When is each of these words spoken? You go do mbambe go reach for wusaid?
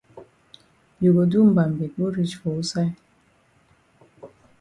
You 1.01 1.11
go 1.15 1.23
do 1.31 1.39
mbambe 1.51 1.85
go 1.95 2.05
reach 2.15 2.35
for 2.39 2.49
wusaid? 2.55 2.93